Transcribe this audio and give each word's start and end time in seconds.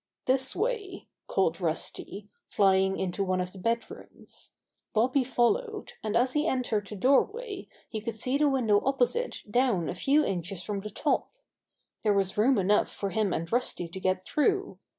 "This 0.25 0.55
way," 0.55 1.09
called 1.27 1.61
Rusty, 1.61 2.27
flying 2.49 2.97
into 2.99 3.23
one 3.23 3.39
of 3.39 3.51
the 3.51 3.59
bed 3.59 3.85
rooms. 3.91 4.49
Bobby 4.95 5.23
followed, 5.23 5.93
and 6.01 6.17
as 6.17 6.33
he 6.33 6.47
entered 6.47 6.87
the 6.87 6.95
doorway 6.95 7.67
he 7.87 8.01
could 8.01 8.17
see 8.17 8.39
the 8.39 8.49
window 8.49 8.81
opposite 8.83 9.43
down 9.47 9.87
a 9.89 9.93
few 9.93 10.25
inches 10.25 10.63
from 10.63 10.79
the 10.79 10.89
top. 10.89 11.29
There 12.01 12.15
was 12.15 12.35
room 12.35 12.57
enough 12.57 12.89
for 12.89 13.11
him 13.11 13.31
and 13.31 13.51
Rusty 13.51 13.87
to 13.89 13.99
get 13.99 14.25
through. 14.25 14.79